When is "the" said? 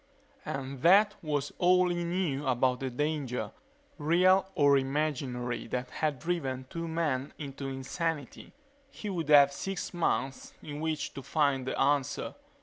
2.79-2.89, 11.67-11.79